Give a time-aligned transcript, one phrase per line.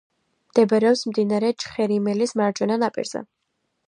[0.51, 3.23] მდებარეობს მდინარე ჩხერიმელის მარჯვენა ნაპირზე.